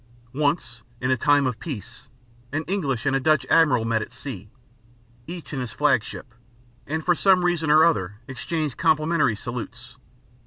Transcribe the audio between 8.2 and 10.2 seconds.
exchanged complimentary salutes.